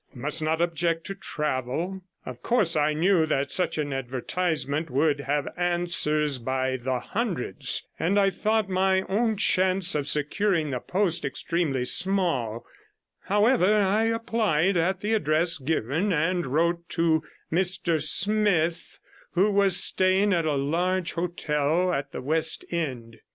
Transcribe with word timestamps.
Must 0.15 0.41
not 0.41 0.61
object 0.63 1.05
to 1.05 1.13
travel.' 1.13 2.01
Of 2.25 2.41
course 2.41 2.75
I 2.75 2.93
knew 2.93 3.27
that 3.27 3.51
such 3.51 3.77
an 3.77 3.93
advertisement 3.93 4.89
would 4.89 5.19
have 5.19 5.47
answers 5.55 6.39
by 6.39 6.77
the 6.77 6.99
hundred, 6.99 7.63
and 7.99 8.19
I 8.19 8.31
thought 8.31 8.67
my 8.67 9.03
own 9.03 9.37
chances 9.37 9.93
of 9.95 10.07
securing 10.07 10.71
the 10.71 10.79
post 10.79 11.23
extremely 11.23 11.85
small; 11.85 12.65
however, 13.25 13.75
I 13.75 14.05
applied 14.05 14.75
at 14.75 15.01
the 15.01 15.13
address 15.13 15.59
given, 15.59 16.11
and 16.11 16.47
wrote 16.47 16.89
to 16.97 17.21
Mr 17.51 18.01
Smith, 18.01 18.97
who 19.33 19.51
was 19.51 19.77
staying 19.77 20.33
at 20.33 20.45
a 20.45 20.55
large 20.55 21.11
hotel 21.13 21.93
at 21.93 22.11
the 22.11 22.23
West 22.23 22.65
End. 22.71 23.19